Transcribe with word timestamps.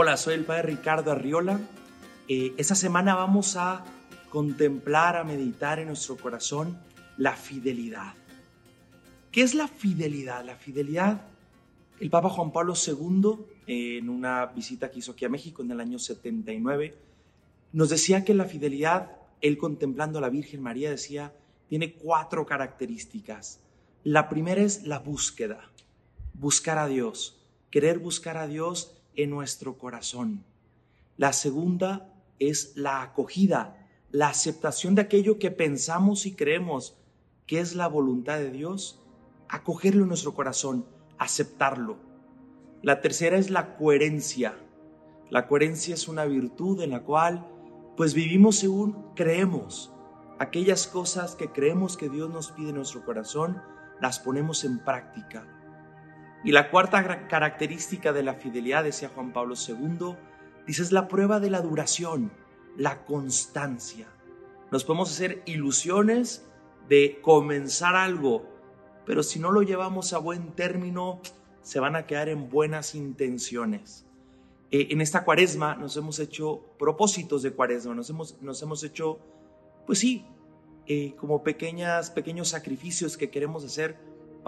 Hola, 0.00 0.16
soy 0.16 0.34
el 0.34 0.44
Padre 0.44 0.62
Ricardo 0.62 1.10
Arriola. 1.10 1.58
Eh, 2.28 2.54
esta 2.56 2.76
semana 2.76 3.16
vamos 3.16 3.56
a 3.56 3.84
contemplar, 4.30 5.16
a 5.16 5.24
meditar 5.24 5.80
en 5.80 5.88
nuestro 5.88 6.16
corazón 6.16 6.78
la 7.16 7.34
fidelidad. 7.34 8.14
¿Qué 9.32 9.42
es 9.42 9.56
la 9.56 9.66
fidelidad? 9.66 10.44
La 10.44 10.54
fidelidad, 10.54 11.22
el 11.98 12.10
Papa 12.10 12.28
Juan 12.28 12.52
Pablo 12.52 12.74
II, 12.76 13.44
en 13.66 14.08
una 14.08 14.46
visita 14.46 14.88
que 14.88 15.00
hizo 15.00 15.10
aquí 15.10 15.24
a 15.24 15.28
México 15.28 15.64
en 15.64 15.72
el 15.72 15.80
año 15.80 15.98
79, 15.98 16.94
nos 17.72 17.88
decía 17.88 18.24
que 18.24 18.34
la 18.34 18.44
fidelidad, 18.44 19.16
él 19.40 19.58
contemplando 19.58 20.20
a 20.20 20.22
la 20.22 20.30
Virgen 20.30 20.62
María, 20.62 20.90
decía, 20.90 21.32
tiene 21.68 21.94
cuatro 21.94 22.46
características. 22.46 23.58
La 24.04 24.28
primera 24.28 24.62
es 24.62 24.84
la 24.84 25.00
búsqueda, 25.00 25.72
buscar 26.34 26.78
a 26.78 26.86
Dios, 26.86 27.44
querer 27.72 27.98
buscar 27.98 28.36
a 28.36 28.46
Dios 28.46 28.94
en 29.18 29.30
nuestro 29.30 29.76
corazón. 29.76 30.44
La 31.16 31.32
segunda 31.32 32.14
es 32.38 32.76
la 32.76 33.02
acogida, 33.02 33.88
la 34.12 34.28
aceptación 34.28 34.94
de 34.94 35.02
aquello 35.02 35.40
que 35.40 35.50
pensamos 35.50 36.24
y 36.24 36.34
creemos 36.34 36.96
que 37.46 37.58
es 37.58 37.74
la 37.74 37.88
voluntad 37.88 38.38
de 38.38 38.52
Dios, 38.52 39.02
acogerlo 39.48 40.02
en 40.02 40.08
nuestro 40.08 40.34
corazón, 40.34 40.86
aceptarlo. 41.18 41.96
La 42.80 43.00
tercera 43.00 43.36
es 43.36 43.50
la 43.50 43.76
coherencia. 43.76 44.56
La 45.30 45.48
coherencia 45.48 45.94
es 45.94 46.06
una 46.06 46.24
virtud 46.24 46.80
en 46.80 46.90
la 46.90 47.02
cual 47.02 47.44
pues 47.96 48.14
vivimos 48.14 48.56
según 48.56 49.12
creemos. 49.16 49.92
Aquellas 50.38 50.86
cosas 50.86 51.34
que 51.34 51.50
creemos 51.50 51.96
que 51.96 52.08
Dios 52.08 52.30
nos 52.30 52.52
pide 52.52 52.68
en 52.68 52.76
nuestro 52.76 53.04
corazón, 53.04 53.60
las 54.00 54.20
ponemos 54.20 54.62
en 54.62 54.78
práctica. 54.78 55.57
Y 56.44 56.52
la 56.52 56.70
cuarta 56.70 57.26
característica 57.28 58.12
de 58.12 58.22
la 58.22 58.34
fidelidad, 58.34 58.84
decía 58.84 59.10
Juan 59.14 59.32
Pablo 59.32 59.54
II, 59.56 60.14
dice 60.66 60.82
es 60.82 60.92
la 60.92 61.08
prueba 61.08 61.40
de 61.40 61.50
la 61.50 61.60
duración, 61.60 62.30
la 62.76 63.04
constancia. 63.04 64.06
Nos 64.70 64.84
podemos 64.84 65.10
hacer 65.10 65.42
ilusiones 65.46 66.46
de 66.88 67.20
comenzar 67.22 67.96
algo, 67.96 68.46
pero 69.04 69.22
si 69.22 69.40
no 69.40 69.50
lo 69.50 69.62
llevamos 69.62 70.12
a 70.12 70.18
buen 70.18 70.52
término, 70.52 71.20
se 71.62 71.80
van 71.80 71.96
a 71.96 72.06
quedar 72.06 72.28
en 72.28 72.48
buenas 72.48 72.94
intenciones. 72.94 74.06
Eh, 74.70 74.88
en 74.90 75.00
esta 75.00 75.24
cuaresma 75.24 75.74
nos 75.74 75.96
hemos 75.96 76.18
hecho 76.18 76.62
propósitos 76.78 77.42
de 77.42 77.52
cuaresma, 77.52 77.94
nos 77.94 78.10
hemos, 78.10 78.40
nos 78.42 78.62
hemos 78.62 78.84
hecho, 78.84 79.18
pues 79.86 79.98
sí, 79.98 80.26
eh, 80.86 81.14
como 81.16 81.42
pequeñas, 81.42 82.10
pequeños 82.10 82.48
sacrificios 82.48 83.16
que 83.16 83.30
queremos 83.30 83.64
hacer 83.64 83.98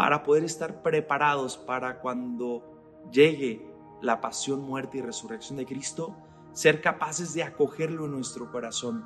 para 0.00 0.22
poder 0.22 0.44
estar 0.44 0.80
preparados 0.80 1.58
para 1.58 2.00
cuando 2.00 2.64
llegue 3.12 3.70
la 4.00 4.22
pasión, 4.22 4.62
muerte 4.62 4.96
y 4.96 5.02
resurrección 5.02 5.58
de 5.58 5.66
Cristo, 5.66 6.16
ser 6.54 6.80
capaces 6.80 7.34
de 7.34 7.42
acogerlo 7.42 8.06
en 8.06 8.12
nuestro 8.12 8.50
corazón. 8.50 9.04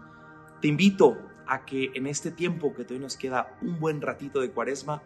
Te 0.61 0.69
invito 0.69 1.19
a 1.49 1.65
que 1.65 1.91
en 1.97 2.07
este 2.07 2.31
tiempo 2.31 2.73
que 2.73 2.85
todavía 2.85 3.07
nos 3.07 3.17
queda 3.17 3.59
un 3.61 3.81
buen 3.81 4.01
ratito 4.03 4.41
de 4.41 4.53
cuaresma, 4.53 5.03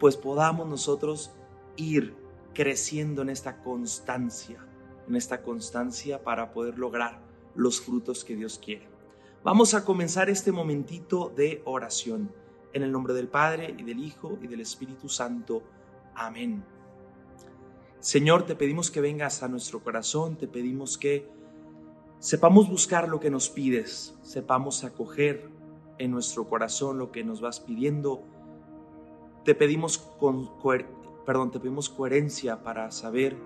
pues 0.00 0.16
podamos 0.16 0.66
nosotros 0.66 1.36
ir 1.76 2.16
creciendo 2.52 3.22
en 3.22 3.28
esta 3.28 3.62
constancia, 3.62 4.66
en 5.06 5.14
esta 5.14 5.40
constancia 5.40 6.24
para 6.24 6.50
poder 6.50 6.80
lograr 6.80 7.22
los 7.54 7.80
frutos 7.80 8.24
que 8.24 8.34
Dios 8.34 8.58
quiere. 8.58 8.88
Vamos 9.44 9.72
a 9.74 9.84
comenzar 9.84 10.28
este 10.30 10.50
momentito 10.50 11.32
de 11.36 11.62
oración. 11.64 12.32
En 12.72 12.82
el 12.82 12.92
nombre 12.92 13.14
del 13.14 13.28
Padre 13.28 13.74
y 13.76 13.82
del 13.82 14.00
Hijo 14.00 14.38
y 14.42 14.46
del 14.46 14.60
Espíritu 14.60 15.08
Santo. 15.08 15.62
Amén. 16.14 16.64
Señor, 18.00 18.44
te 18.44 18.54
pedimos 18.54 18.90
que 18.90 19.00
vengas 19.00 19.42
a 19.42 19.48
nuestro 19.48 19.80
corazón, 19.82 20.36
te 20.36 20.46
pedimos 20.46 20.98
que 20.98 21.28
sepamos 22.18 22.68
buscar 22.68 23.08
lo 23.08 23.18
que 23.18 23.30
nos 23.30 23.48
pides, 23.48 24.16
sepamos 24.22 24.84
acoger 24.84 25.50
en 25.98 26.10
nuestro 26.10 26.48
corazón 26.48 26.98
lo 26.98 27.10
que 27.10 27.24
nos 27.24 27.40
vas 27.40 27.60
pidiendo. 27.60 28.22
Te 29.44 29.54
pedimos 29.54 29.98
con 29.98 30.50
te 31.50 31.58
pedimos 31.58 31.88
coherencia 31.88 32.62
para 32.62 32.90
saber 32.92 33.36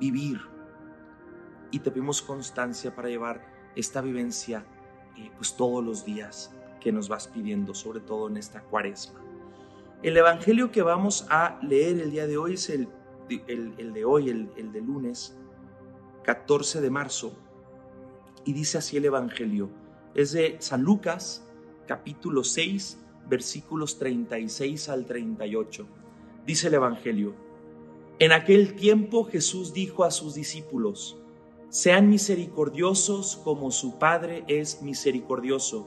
vivir 0.00 0.40
y 1.70 1.78
te 1.78 1.90
pedimos 1.90 2.22
constancia 2.22 2.94
para 2.96 3.08
llevar 3.08 3.46
esta 3.76 4.00
vivencia 4.00 4.66
eh, 5.16 5.30
pues 5.36 5.56
todos 5.56 5.84
los 5.84 6.04
días 6.04 6.55
nos 6.92 7.08
vas 7.08 7.28
pidiendo, 7.28 7.74
sobre 7.74 8.00
todo 8.00 8.28
en 8.28 8.36
esta 8.36 8.62
cuaresma. 8.62 9.20
El 10.02 10.16
Evangelio 10.16 10.70
que 10.70 10.82
vamos 10.82 11.26
a 11.30 11.58
leer 11.62 12.00
el 12.00 12.10
día 12.10 12.26
de 12.26 12.36
hoy 12.36 12.54
es 12.54 12.70
el, 12.70 12.88
el, 13.48 13.92
de 13.92 14.04
hoy, 14.04 14.28
el, 14.28 14.50
el 14.56 14.72
de 14.72 14.80
lunes 14.80 15.36
14 16.24 16.80
de 16.80 16.90
marzo, 16.90 17.32
y 18.44 18.52
dice 18.52 18.78
así 18.78 18.96
el 18.96 19.04
Evangelio. 19.04 19.70
Es 20.14 20.32
de 20.32 20.56
San 20.60 20.82
Lucas, 20.82 21.46
capítulo 21.86 22.44
6, 22.44 22.98
versículos 23.28 23.98
36 23.98 24.88
al 24.88 25.04
38. 25.04 25.86
Dice 26.46 26.68
el 26.68 26.74
Evangelio, 26.74 27.34
en 28.18 28.32
aquel 28.32 28.76
tiempo 28.76 29.24
Jesús 29.24 29.74
dijo 29.74 30.04
a 30.04 30.10
sus 30.10 30.34
discípulos, 30.34 31.18
sean 31.68 32.08
misericordiosos 32.08 33.36
como 33.44 33.70
su 33.70 33.98
Padre 33.98 34.44
es 34.46 34.80
misericordioso. 34.80 35.86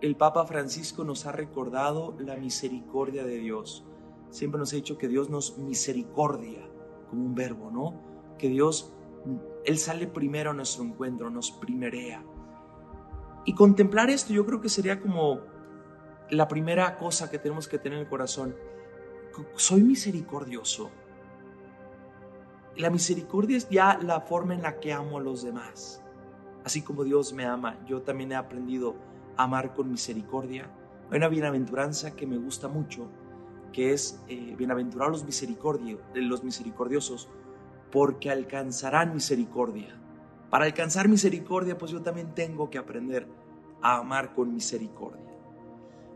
el 0.00 0.16
Papa 0.16 0.46
Francisco 0.46 1.04
nos 1.04 1.26
ha 1.26 1.32
recordado 1.32 2.14
la 2.18 2.36
misericordia 2.36 3.24
de 3.24 3.36
Dios. 3.36 3.84
Siempre 4.30 4.58
nos 4.58 4.72
ha 4.72 4.76
dicho 4.76 4.96
que 4.96 5.08
Dios 5.08 5.28
nos 5.28 5.58
misericordia, 5.58 6.66
como 7.08 7.24
un 7.24 7.34
verbo, 7.34 7.70
¿no? 7.70 8.00
Que 8.38 8.48
Dios, 8.48 8.94
Él 9.64 9.78
sale 9.78 10.06
primero 10.06 10.50
a 10.50 10.54
nuestro 10.54 10.84
encuentro, 10.84 11.30
nos 11.30 11.50
primerea. 11.50 12.24
Y 13.44 13.54
contemplar 13.54 14.10
esto 14.10 14.32
yo 14.32 14.46
creo 14.46 14.60
que 14.60 14.68
sería 14.68 15.00
como 15.00 15.40
la 16.30 16.48
primera 16.48 16.96
cosa 16.96 17.30
que 17.30 17.38
tenemos 17.38 17.68
que 17.68 17.78
tener 17.78 17.98
en 17.98 18.04
el 18.04 18.08
corazón. 18.08 18.54
Soy 19.56 19.82
misericordioso. 19.82 20.90
La 22.76 22.88
misericordia 22.88 23.58
es 23.58 23.68
ya 23.68 23.98
la 24.00 24.20
forma 24.20 24.54
en 24.54 24.62
la 24.62 24.80
que 24.80 24.92
amo 24.92 25.18
a 25.18 25.20
los 25.20 25.42
demás. 25.42 26.02
Así 26.64 26.82
como 26.82 27.04
Dios 27.04 27.32
me 27.32 27.44
ama, 27.44 27.78
yo 27.86 28.02
también 28.02 28.32
he 28.32 28.36
aprendido 28.36 28.94
amar 29.42 29.74
con 29.74 29.90
misericordia. 29.90 30.70
Hay 31.10 31.18
una 31.18 31.28
bienaventuranza 31.28 32.14
que 32.14 32.26
me 32.26 32.36
gusta 32.36 32.68
mucho, 32.68 33.08
que 33.72 33.92
es 33.92 34.22
eh, 34.28 34.54
bienaventurados 34.56 35.24
los, 35.24 35.42
los 36.14 36.44
misericordiosos, 36.44 37.28
porque 37.90 38.30
alcanzarán 38.30 39.14
misericordia. 39.14 39.96
Para 40.50 40.64
alcanzar 40.66 41.08
misericordia, 41.08 41.78
pues 41.78 41.90
yo 41.90 42.02
también 42.02 42.34
tengo 42.34 42.70
que 42.70 42.78
aprender 42.78 43.26
a 43.82 43.98
amar 43.98 44.34
con 44.34 44.52
misericordia. 44.52 45.24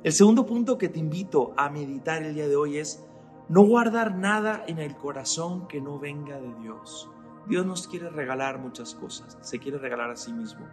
El 0.02 0.12
segundo 0.12 0.44
punto 0.44 0.76
que 0.76 0.88
te 0.88 0.98
invito 0.98 1.54
a 1.56 1.70
meditar 1.70 2.22
el 2.22 2.34
día 2.34 2.46
de 2.46 2.56
hoy 2.56 2.76
es 2.78 3.04
no 3.48 3.62
guardar 3.62 4.16
nada 4.16 4.64
en 4.66 4.78
el 4.78 4.96
corazón 4.96 5.66
que 5.66 5.80
no 5.80 5.98
venga 5.98 6.38
de 6.38 6.54
Dios. 6.60 7.10
Dios 7.46 7.64
nos 7.64 7.88
quiere 7.88 8.10
regalar 8.10 8.58
muchas 8.58 8.94
cosas, 8.94 9.38
se 9.40 9.58
quiere 9.58 9.78
regalar 9.78 10.10
a 10.10 10.16
sí 10.16 10.32
mismo 10.32 10.66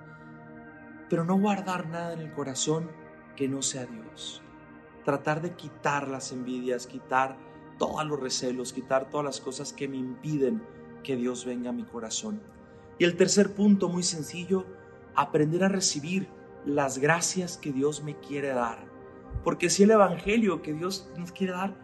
pero 1.11 1.25
no 1.25 1.37
guardar 1.37 1.89
nada 1.89 2.13
en 2.13 2.21
el 2.21 2.31
corazón 2.31 2.89
que 3.35 3.49
no 3.49 3.61
sea 3.61 3.85
Dios. 3.85 4.41
Tratar 5.03 5.41
de 5.41 5.57
quitar 5.57 6.07
las 6.07 6.31
envidias, 6.31 6.87
quitar 6.87 7.37
todos 7.77 8.05
los 8.05 8.17
recelos, 8.17 8.71
quitar 8.71 9.09
todas 9.09 9.25
las 9.25 9.41
cosas 9.41 9.73
que 9.73 9.89
me 9.89 9.97
impiden 9.97 10.63
que 11.03 11.17
Dios 11.17 11.43
venga 11.43 11.71
a 11.71 11.73
mi 11.73 11.83
corazón. 11.83 12.41
Y 12.97 13.03
el 13.03 13.17
tercer 13.17 13.53
punto, 13.53 13.89
muy 13.89 14.03
sencillo, 14.03 14.65
aprender 15.13 15.65
a 15.65 15.67
recibir 15.67 16.29
las 16.65 16.97
gracias 16.97 17.57
que 17.57 17.73
Dios 17.73 18.01
me 18.03 18.17
quiere 18.17 18.53
dar. 18.53 18.85
Porque 19.43 19.69
si 19.69 19.83
el 19.83 19.91
Evangelio 19.91 20.61
que 20.61 20.71
Dios 20.71 21.11
nos 21.17 21.33
quiere 21.33 21.51
dar, 21.51 21.75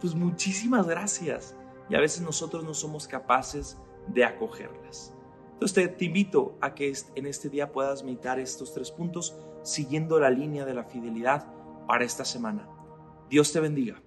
pues 0.00 0.16
muchísimas 0.16 0.88
gracias. 0.88 1.54
Y 1.88 1.94
a 1.94 2.00
veces 2.00 2.22
nosotros 2.22 2.64
no 2.64 2.74
somos 2.74 3.06
capaces 3.06 3.78
de 4.08 4.24
acogerlas. 4.24 5.14
Entonces 5.62 5.96
te, 5.96 6.04
invito 6.06 6.58
a 6.60 6.74
que 6.74 6.92
en 7.14 7.24
este 7.24 7.48
día 7.48 7.70
puedas 7.70 8.02
meditar 8.02 8.40
estos 8.40 8.74
tres 8.74 8.90
puntos 8.90 9.36
siguiendo 9.62 10.18
la 10.18 10.28
línea 10.28 10.64
de 10.64 10.74
la 10.74 10.82
fidelidad 10.82 11.46
para 11.86 12.04
esta 12.04 12.24
semana. 12.24 12.68
Dios 13.30 13.52
te 13.52 13.60
bendiga. 13.60 14.02